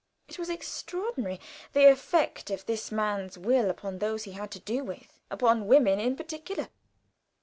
[0.27, 1.39] It was extraordinary,
[1.73, 5.99] the effect of this man's will upon those he had to do with upon women
[5.99, 6.69] in particular.